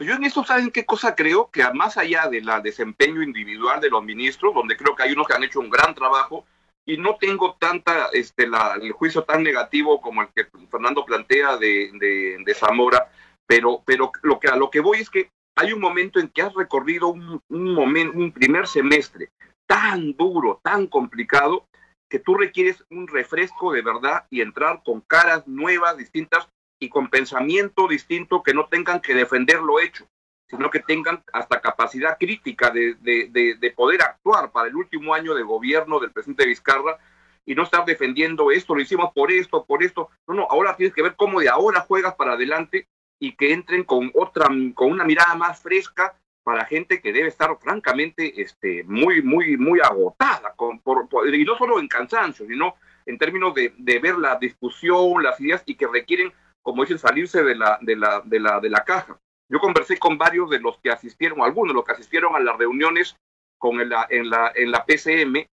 Yo 0.00 0.14
en 0.14 0.24
eso, 0.24 0.44
¿saben 0.44 0.70
qué 0.70 0.84
cosa 0.84 1.14
creo? 1.14 1.50
Que 1.50 1.64
más 1.72 1.96
allá 1.96 2.28
del 2.28 2.48
desempeño 2.62 3.22
individual 3.22 3.80
de 3.80 3.90
los 3.90 4.02
ministros, 4.02 4.54
donde 4.54 4.76
creo 4.76 4.94
que 4.94 5.04
hay 5.04 5.12
unos 5.12 5.26
que 5.26 5.34
han 5.34 5.44
hecho 5.44 5.60
un 5.60 5.70
gran 5.70 5.94
trabajo, 5.94 6.44
y 6.86 6.98
no 6.98 7.16
tengo 7.16 7.56
tanta, 7.58 8.08
este, 8.12 8.46
la, 8.46 8.76
el 8.80 8.92
juicio 8.92 9.22
tan 9.22 9.42
negativo 9.42 10.00
como 10.00 10.22
el 10.22 10.28
que 10.34 10.46
Fernando 10.70 11.04
plantea 11.04 11.56
de, 11.56 11.90
de, 11.94 12.36
de 12.44 12.54
Zamora, 12.54 13.10
pero, 13.46 13.82
pero 13.86 14.12
lo 14.22 14.38
que, 14.38 14.48
a 14.48 14.56
lo 14.56 14.70
que 14.70 14.80
voy 14.80 14.98
es 14.98 15.08
que 15.08 15.30
hay 15.56 15.72
un 15.72 15.80
momento 15.80 16.18
en 16.18 16.28
que 16.28 16.42
has 16.42 16.54
recorrido 16.54 17.08
un, 17.08 17.40
un, 17.48 17.74
momento, 17.74 18.18
un 18.18 18.32
primer 18.32 18.66
semestre 18.66 19.30
tan 19.66 20.12
duro, 20.14 20.60
tan 20.62 20.86
complicado, 20.86 21.66
que 22.10 22.18
tú 22.18 22.34
requieres 22.34 22.84
un 22.90 23.08
refresco 23.08 23.72
de 23.72 23.82
verdad 23.82 24.26
y 24.30 24.40
entrar 24.40 24.82
con 24.84 25.00
caras 25.00 25.46
nuevas, 25.46 25.96
distintas 25.96 26.48
y 26.84 26.88
con 26.90 27.08
pensamiento 27.08 27.88
distinto 27.88 28.42
que 28.42 28.52
no 28.52 28.66
tengan 28.66 29.00
que 29.00 29.14
defender 29.14 29.60
lo 29.60 29.80
hecho, 29.80 30.06
sino 30.48 30.70
que 30.70 30.80
tengan 30.80 31.24
hasta 31.32 31.60
capacidad 31.60 32.18
crítica 32.18 32.70
de, 32.70 32.94
de, 33.00 33.56
de, 33.58 33.70
poder 33.70 34.02
actuar 34.02 34.52
para 34.52 34.68
el 34.68 34.76
último 34.76 35.14
año 35.14 35.34
de 35.34 35.42
gobierno 35.42 35.98
del 35.98 36.12
presidente 36.12 36.46
Vizcarra 36.46 36.98
y 37.46 37.54
no 37.54 37.62
estar 37.62 37.86
defendiendo 37.86 38.50
esto, 38.50 38.74
lo 38.74 38.82
hicimos 38.82 39.12
por 39.14 39.32
esto, 39.32 39.64
por 39.64 39.82
esto. 39.82 40.10
No, 40.26 40.34
no, 40.34 40.46
ahora 40.50 40.76
tienes 40.76 40.94
que 40.94 41.02
ver 41.02 41.16
cómo 41.16 41.40
de 41.40 41.48
ahora 41.48 41.80
juegas 41.80 42.14
para 42.14 42.34
adelante 42.34 42.86
y 43.18 43.32
que 43.32 43.52
entren 43.52 43.84
con 43.84 44.10
otra, 44.14 44.48
con 44.74 44.90
una 44.90 45.04
mirada 45.04 45.34
más 45.34 45.62
fresca 45.62 46.14
para 46.42 46.66
gente 46.66 47.00
que 47.00 47.14
debe 47.14 47.28
estar 47.28 47.56
francamente 47.58 48.42
este, 48.42 48.84
muy, 48.84 49.22
muy, 49.22 49.56
muy 49.56 49.80
agotada, 49.80 50.52
con, 50.54 50.80
por, 50.80 51.08
y 51.32 51.44
no 51.44 51.56
solo 51.56 51.80
en 51.80 51.88
cansancio, 51.88 52.46
sino 52.46 52.74
en 53.06 53.16
términos 53.16 53.54
de, 53.54 53.72
de, 53.78 53.98
ver 53.98 54.16
la 54.16 54.36
discusión, 54.36 55.22
las 55.22 55.40
ideas 55.40 55.62
y 55.64 55.74
que 55.74 55.86
requieren, 55.86 56.32
como 56.64 56.82
dicen, 56.82 56.98
salirse 56.98 57.44
de 57.44 57.54
la, 57.54 57.78
de 57.82 57.94
la, 57.94 58.22
de 58.24 58.40
la, 58.40 58.58
de 58.58 58.70
la 58.70 58.84
caja. 58.84 59.20
Yo 59.48 59.60
conversé 59.60 59.98
con 59.98 60.16
varios 60.16 60.48
de 60.48 60.58
los 60.58 60.78
que 60.78 60.90
asistieron, 60.90 61.42
algunos 61.42 61.72
de 61.72 61.74
los 61.74 61.84
que 61.84 61.92
asistieron 61.92 62.34
a 62.34 62.40
las 62.40 62.56
reuniones 62.56 63.16
con 63.58 63.80
el, 63.80 63.92
en, 64.08 64.30
la, 64.30 64.50
en 64.54 64.70
la 64.70 64.84
PCM, 64.84 65.46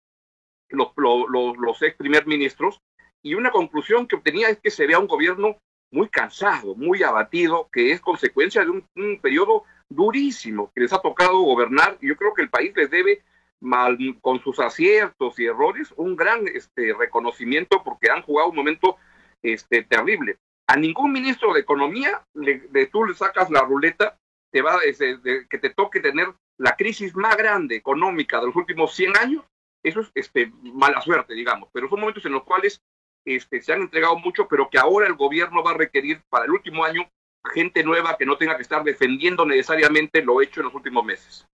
los, 0.69 0.91
los, 0.95 1.57
los 1.57 1.81
ex 1.81 1.95
primer 1.97 2.27
ministros, 2.27 2.79
y 3.23 3.33
una 3.33 3.49
conclusión 3.49 4.07
que 4.07 4.15
obtenía 4.15 4.49
es 4.49 4.59
que 4.59 4.69
se 4.69 4.85
vea 4.85 4.99
un 4.99 5.07
gobierno 5.07 5.57
muy 5.91 6.09
cansado, 6.09 6.75
muy 6.75 7.01
abatido, 7.01 7.69
que 7.73 7.91
es 7.91 7.99
consecuencia 7.99 8.63
de 8.63 8.69
un, 8.69 9.19
periodo 9.19 9.63
durísimo 9.89 10.71
que 10.73 10.81
les 10.81 10.93
ha 10.93 11.01
tocado 11.01 11.39
gobernar. 11.39 11.97
Yo 12.01 12.15
creo 12.15 12.35
que 12.35 12.43
el 12.43 12.51
país 12.51 12.71
les 12.75 12.91
debe, 12.91 13.23
mal, 13.59 13.97
con 14.21 14.39
sus 14.41 14.59
aciertos 14.59 15.39
y 15.39 15.45
errores, 15.45 15.91
un 15.97 16.15
gran 16.15 16.47
este, 16.47 16.93
reconocimiento 16.93 17.83
porque 17.83 18.11
han 18.11 18.21
jugado 18.21 18.49
un 18.51 18.55
momento 18.55 18.97
este, 19.41 19.83
terrible. 19.83 20.37
A 20.69 20.75
ningún 20.75 21.11
ministro 21.11 21.51
de 21.51 21.61
Economía 21.61 22.23
le, 22.35 22.59
de, 22.59 22.85
tú 22.85 23.03
le 23.03 23.15
sacas 23.15 23.49
la 23.49 23.61
ruleta 23.61 24.19
te 24.51 24.61
va, 24.61 24.77
este, 24.85 25.17
de, 25.17 25.47
que 25.47 25.57
te 25.57 25.71
toque 25.71 25.99
tener 25.99 26.27
la 26.59 26.75
crisis 26.75 27.15
más 27.15 27.35
grande 27.35 27.75
económica 27.75 28.39
de 28.39 28.47
los 28.47 28.55
últimos 28.55 28.93
100 28.93 29.17
años. 29.17 29.43
Eso 29.83 30.01
es 30.01 30.11
este, 30.13 30.51
mala 30.61 31.01
suerte, 31.01 31.33
digamos, 31.33 31.69
pero 31.73 31.89
son 31.89 32.01
momentos 32.01 32.23
en 32.25 32.33
los 32.33 32.43
cuales 32.43 32.81
este, 33.25 33.63
se 33.63 33.73
han 33.73 33.81
entregado 33.81 34.17
mucho, 34.19 34.47
pero 34.47 34.69
que 34.69 34.77
ahora 34.77 35.07
el 35.07 35.15
gobierno 35.15 35.63
va 35.63 35.71
a 35.71 35.77
requerir 35.77 36.21
para 36.29 36.45
el 36.45 36.51
último 36.51 36.85
año 36.85 37.09
gente 37.51 37.83
nueva 37.83 38.15
que 38.15 38.27
no 38.27 38.37
tenga 38.37 38.55
que 38.55 38.61
estar 38.61 38.83
defendiendo 38.83 39.47
necesariamente 39.47 40.21
lo 40.21 40.39
hecho 40.39 40.59
en 40.59 40.65
los 40.65 40.75
últimos 40.75 41.03
meses. 41.03 41.47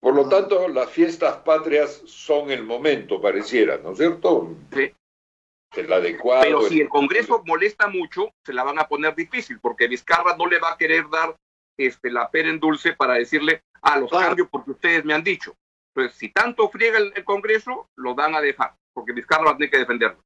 Por 0.00 0.14
lo 0.14 0.28
tanto, 0.28 0.68
las 0.68 0.90
fiestas 0.90 1.36
patrias 1.38 2.02
son 2.04 2.50
el 2.50 2.62
momento, 2.62 3.22
pareciera, 3.22 3.78
¿no 3.78 3.92
es 3.92 3.98
cierto? 3.98 4.54
Sí. 4.74 4.92
El 5.76 5.92
adecuado. 5.92 6.42
Pero 6.42 6.62
si 6.62 6.80
el 6.80 6.88
Congreso 6.88 7.42
molesta 7.46 7.88
mucho, 7.88 8.32
se 8.44 8.52
la 8.52 8.64
van 8.64 8.78
a 8.78 8.88
poner 8.88 9.14
difícil, 9.14 9.58
porque 9.60 9.88
Vizcarra 9.88 10.36
no 10.36 10.46
le 10.46 10.58
va 10.58 10.72
a 10.72 10.76
querer 10.76 11.08
dar 11.10 11.36
este, 11.78 12.10
la 12.10 12.30
pera 12.30 12.48
en 12.48 12.60
dulce 12.60 12.94
para 12.94 13.14
decirle 13.14 13.62
a 13.82 13.94
ah, 13.94 14.00
los 14.00 14.10
cambios 14.10 14.48
porque 14.50 14.72
ustedes 14.72 15.04
me 15.04 15.14
han 15.14 15.22
dicho. 15.22 15.54
Entonces, 15.94 16.18
si 16.18 16.30
tanto 16.30 16.68
friega 16.68 16.98
el, 16.98 17.12
el 17.14 17.24
Congreso, 17.24 17.88
lo 17.96 18.14
van 18.14 18.34
a 18.34 18.40
dejar, 18.40 18.74
porque 18.92 19.12
Vizcarra 19.12 19.44
va 19.44 19.50
a 19.52 19.56
tener 19.56 19.70
que 19.70 19.78
defenderlo. 19.78 20.22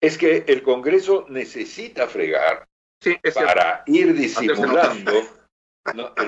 Es 0.00 0.16
que 0.16 0.44
el 0.46 0.62
Congreso 0.62 1.26
necesita 1.28 2.06
fregar 2.06 2.68
para 3.34 3.82
ir 3.86 4.14
disimulando, 4.14 5.12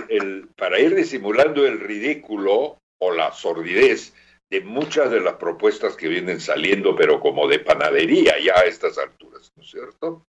el, 0.09 0.49
para 0.57 0.79
ir 0.79 0.95
disimulando 0.95 1.67
el 1.67 1.81
ridículo 1.81 2.79
o 2.99 3.13
la 3.13 3.33
sordidez 3.33 4.15
de 4.51 4.61
muchas 4.63 5.11
de 5.11 5.21
las 5.21 5.35
propuestas 5.35 5.97
que 5.97 6.09
vienen 6.09 6.41
saliendo, 6.41 6.97
pero 6.97 7.21
como 7.21 7.47
de 7.47 7.61
panadería 7.61 8.35
ya 8.39 8.59
a 8.59 8.65
estas 8.65 8.99
alturas, 8.99 9.53
¿no 9.57 9.63
es 9.63 9.71
cierto? 9.71 10.27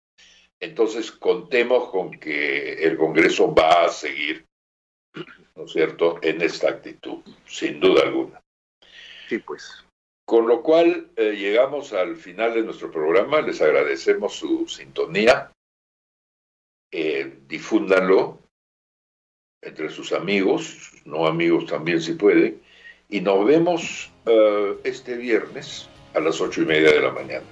Entonces 0.59 1.11
contemos 1.11 1.89
con 1.89 2.11
que 2.19 2.73
el 2.83 2.97
Congreso 2.97 3.53
va 3.53 3.85
a 3.85 3.89
seguir, 3.89 4.45
¿no 5.55 5.65
es 5.65 5.71
cierto?, 5.71 6.19
en 6.23 6.41
esta 6.41 6.69
actitud, 6.69 7.19
sin 7.45 7.79
duda 7.79 8.03
alguna. 8.03 8.41
Sí, 9.29 9.37
pues. 9.37 9.85
Con 10.25 10.47
lo 10.47 10.61
cual 10.63 11.11
eh, 11.15 11.33
llegamos 11.33 11.93
al 11.93 12.17
final 12.17 12.53
de 12.53 12.63
nuestro 12.63 12.91
programa. 12.91 13.41
Les 13.41 13.61
agradecemos 13.61 14.33
su 14.33 14.67
sintonía. 14.67 15.51
Eh, 16.91 17.39
difúndanlo 17.47 18.39
entre 19.61 19.89
sus 19.89 20.11
amigos, 20.13 20.91
no 21.05 21.27
amigos 21.27 21.65
también 21.65 22.01
si 22.01 22.13
puede. 22.13 22.59
Y 23.09 23.21
nos 23.21 23.45
vemos 23.45 24.11
uh, 24.25 24.75
este 24.83 25.15
viernes 25.15 25.87
a 26.13 26.19
las 26.19 26.41
ocho 26.41 26.61
y 26.61 26.65
media 26.65 26.91
de 26.91 26.99
la 26.99 27.11
mañana. 27.11 27.45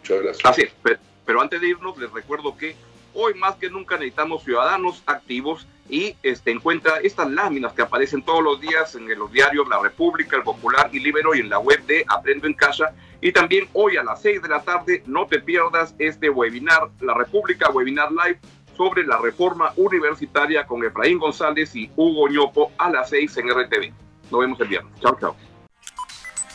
Muchas 0.00 0.22
gracias. 0.22 0.44
Así 0.44 0.62
es, 0.62 0.98
pero, 1.24 1.40
antes 1.40 1.60
de 1.60 1.68
irnos 1.68 1.96
les 1.98 2.10
recuerdo 2.10 2.56
que 2.56 2.74
hoy 3.14 3.34
más 3.34 3.54
que 3.56 3.70
nunca 3.70 3.94
necesitamos 3.94 4.42
ciudadanos 4.42 5.02
activos 5.06 5.68
y 5.88 6.16
este, 6.22 6.50
encuentra 6.50 6.96
estas 6.96 7.30
láminas 7.30 7.74
que 7.74 7.82
aparecen 7.82 8.22
todos 8.22 8.42
los 8.42 8.60
días 8.60 8.94
en 8.96 9.08
los 9.16 9.30
diarios 9.30 9.68
La 9.68 9.78
República, 9.80 10.36
El 10.36 10.42
Popular 10.42 10.90
y 10.92 10.98
Libero 10.98 11.32
y 11.34 11.40
en 11.40 11.48
la 11.48 11.60
web 11.60 11.80
de 11.86 12.04
Aprendo 12.08 12.48
en 12.48 12.54
Casa. 12.54 12.92
Y 13.20 13.30
también 13.30 13.68
hoy 13.74 13.96
a 13.96 14.02
las 14.02 14.20
6 14.22 14.42
de 14.42 14.48
la 14.48 14.62
tarde 14.62 15.04
no 15.06 15.26
te 15.26 15.40
pierdas 15.40 15.94
este 15.98 16.28
webinar, 16.28 16.90
La 17.00 17.14
República 17.14 17.70
Webinar 17.70 18.10
Live, 18.10 18.40
sobre 18.76 19.04
la 19.04 19.18
reforma 19.18 19.72
universitaria 19.76 20.66
con 20.66 20.84
Efraín 20.84 21.18
González 21.18 21.74
y 21.76 21.88
Hugo 21.94 22.28
Ñopo 22.28 22.72
a 22.78 22.90
las 22.90 23.10
6 23.10 23.36
en 23.36 23.50
RTV. 23.50 24.07
Nos 24.30 24.40
vemos 24.40 24.60
el 24.60 24.68
viernes. 24.68 24.92
Chao, 25.00 25.16
chao. 25.20 25.36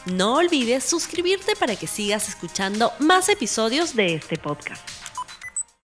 No 0.06 0.36
olvides 0.36 0.84
suscribirte 0.84 1.56
para 1.56 1.76
que 1.76 1.88
sigas 1.88 2.28
escuchando 2.28 2.92
más 3.00 3.30
episodios 3.30 3.96
de 3.96 4.16
este 4.16 4.38
podcast. 4.38 5.03